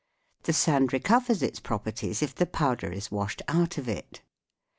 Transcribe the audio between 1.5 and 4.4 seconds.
pro perties if the powder is washed out of it.